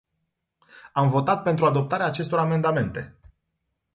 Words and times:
Am 0.93 1.09
votat 1.09 1.43
pentru 1.43 1.65
adoptarea 1.65 2.05
acestor 2.05 2.39
amendamente. 2.39 3.17